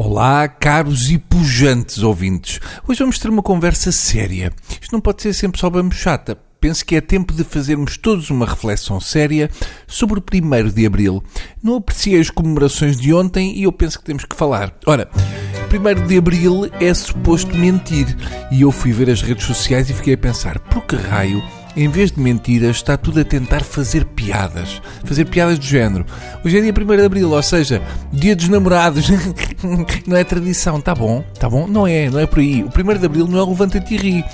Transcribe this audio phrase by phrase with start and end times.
[0.00, 2.60] Olá, caros e pujantes ouvintes.
[2.86, 4.52] Hoje vamos ter uma conversa séria.
[4.80, 6.38] Isto não pode ser sempre só bambu chata.
[6.60, 9.50] Penso que é tempo de fazermos todos uma reflexão séria
[9.88, 11.20] sobre o 1 de Abril.
[11.60, 14.72] Não apreciei as comemorações de ontem e eu penso que temos que falar.
[14.86, 15.10] Ora,
[15.68, 18.06] 1 de Abril é suposto mentir.
[18.52, 21.42] E eu fui ver as redes sociais e fiquei a pensar, por que raio
[21.78, 24.82] em vez de mentiras, está tudo a tentar fazer piadas.
[25.04, 26.04] Fazer piadas do género.
[26.44, 27.80] Hoje é dia 1 de Abril, ou seja,
[28.12, 29.08] dia dos namorados.
[30.04, 31.68] não é tradição, tá bom, tá bom?
[31.68, 32.64] Não é, não é por aí.
[32.64, 34.24] O 1 de Abril não é o levanta-te e ri.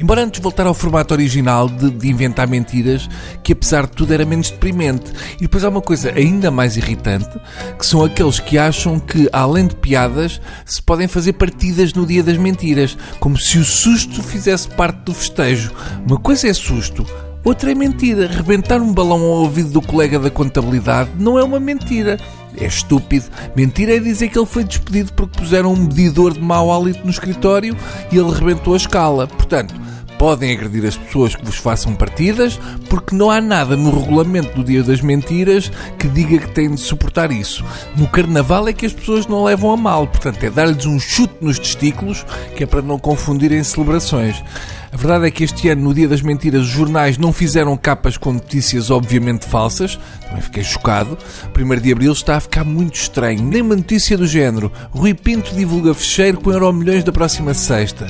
[0.00, 3.08] Embora antes voltar ao formato original de, de, inventar mentiras,
[3.42, 5.12] que apesar de tudo era menos deprimente.
[5.36, 7.38] E depois há uma coisa ainda mais irritante,
[7.76, 12.22] que são aqueles que acham que, além de piadas, se podem fazer partidas no dia
[12.22, 15.72] das mentiras, como se o susto fizesse parte do festejo.
[16.06, 17.04] Uma coisa é susto,
[17.44, 18.28] outra é mentira.
[18.28, 22.18] Rebentar um balão ao ouvido do colega da contabilidade não é uma mentira.
[22.56, 23.26] É estúpido.
[23.54, 27.10] Mentira é dizer que ele foi despedido porque puseram um medidor de mau hálito no
[27.10, 27.76] escritório
[28.10, 29.26] e ele rebentou a escala.
[29.26, 29.74] Portanto,
[30.18, 32.58] podem agredir as pessoas que vos façam partidas,
[32.90, 36.80] porque não há nada no regulamento do Dia das Mentiras que diga que têm de
[36.80, 37.64] suportar isso.
[37.96, 41.34] No Carnaval é que as pessoas não levam a mal, portanto é dar-lhes um chute
[41.40, 44.42] nos testículos, que é para não confundirem celebrações.
[44.90, 48.16] A verdade é que este ano, no Dia das Mentiras, os jornais não fizeram capas
[48.16, 49.98] com notícias obviamente falsas.
[50.26, 51.18] Também fiquei chocado.
[51.54, 53.42] O 1 de Abril está a ficar muito estranho.
[53.42, 54.72] Nem uma notícia do género.
[54.90, 58.06] Rui Pinto divulga fecheiro com euro milhões da próxima sexta.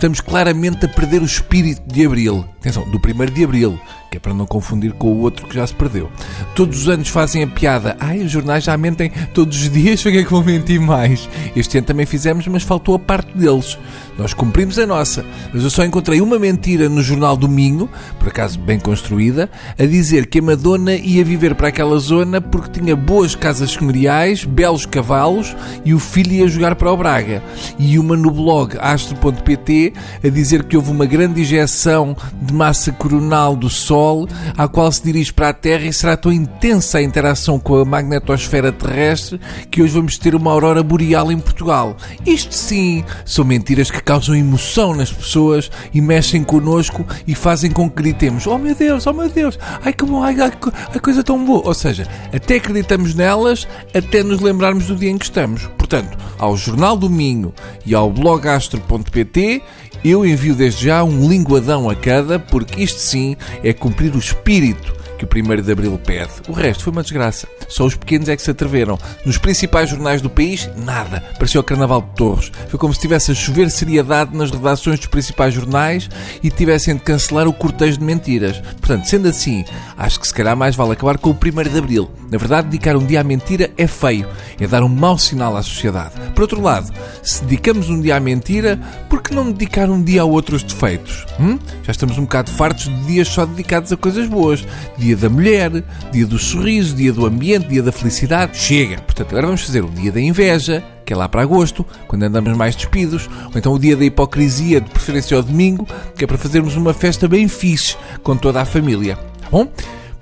[0.00, 2.46] Estamos claramente a perder o espírito de Abril.
[2.60, 3.80] Atenção, do 1 de Abril
[4.10, 6.10] que é para não confundir com o outro que já se perdeu.
[6.54, 7.96] Todos os anos fazem a piada.
[8.00, 11.28] Ai, os jornais já mentem todos os dias, foi que é que vão mentir mais?
[11.54, 13.78] Este ano também fizemos, mas faltou a parte deles.
[14.18, 18.58] Nós cumprimos a nossa, mas eu só encontrei uma mentira no jornal Domingo, por acaso
[18.58, 23.34] bem construída, a dizer que a Madonna ia viver para aquela zona porque tinha boas
[23.34, 27.42] casas senhoriais, belos cavalos e o filho ia jogar para o Braga.
[27.78, 33.56] E uma no blog astro.pt a dizer que houve uma grande injeção de massa coronal
[33.56, 37.58] do Sol à qual se dirige para a Terra e será tão intensa a interação
[37.58, 39.40] com a magnetosfera terrestre
[39.70, 41.96] que hoje vamos ter uma aurora boreal em Portugal.
[42.26, 47.88] Isto sim são mentiras que causam emoção nas pessoas e mexem connosco e fazem com
[47.88, 50.52] que gritemos: Oh meu Deus, oh meu Deus, ai que bom, ai, ai,
[50.92, 51.66] ai coisa tão boa.
[51.66, 55.68] Ou seja, até acreditamos nelas, até nos lembrarmos do dia em que estamos.
[55.78, 57.52] Portanto, ao Jornal do Minho
[57.84, 59.62] e ao blogastro.pt
[60.02, 64.99] eu envio desde já um linguadão a cada, porque isto sim é cumprir o espírito
[65.26, 66.30] que o 1 de Abril pede.
[66.48, 67.46] O resto foi uma desgraça.
[67.68, 68.98] Só os pequenos é que se atreveram.
[69.24, 71.22] Nos principais jornais do país, nada.
[71.34, 72.52] Parecia o Carnaval de Torres.
[72.68, 76.08] Foi como se estivesse a chover seriedade nas redações dos principais jornais
[76.42, 78.60] e tivessem de cancelar o cortejo de mentiras.
[78.80, 79.64] Portanto, sendo assim,
[79.96, 82.10] acho que se calhar mais vale acabar com o 1 de Abril.
[82.30, 84.26] Na verdade, dedicar um dia à mentira é feio.
[84.58, 86.14] É dar um mau sinal à sociedade.
[86.34, 86.92] Por outro lado,
[87.22, 91.26] se dedicamos um dia à mentira, por que não dedicar um dia a outros defeitos?
[91.38, 91.58] Hum?
[91.82, 94.64] Já estamos um bocado fartos de dias só dedicados a coisas boas.
[95.10, 95.72] Dia da mulher,
[96.12, 98.56] dia do sorriso, dia do ambiente, dia da felicidade.
[98.56, 99.00] Chega!
[99.00, 102.56] Portanto, agora vamos fazer o dia da inveja, que é lá para agosto, quando andamos
[102.56, 105.84] mais despidos, ou então o dia da hipocrisia, de preferência ao domingo,
[106.14, 109.16] que é para fazermos uma festa bem fixe com toda a família.
[109.16, 109.66] Tá bom?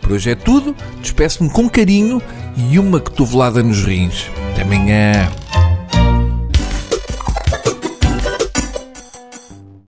[0.00, 0.74] Por hoje é tudo.
[1.02, 2.22] Despeço-me com carinho
[2.56, 4.30] e uma cotovelada nos rins.
[4.52, 5.30] Até amanhã.